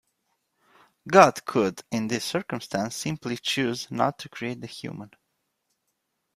God 1.07 1.45
could, 1.45 1.83
in 1.91 2.07
this 2.07 2.25
circumstance, 2.25 2.95
simply 2.95 3.37
choose 3.37 3.91
not 3.91 4.17
to 4.17 4.29
create 4.29 4.59
the 4.59 4.65
human. 4.65 5.11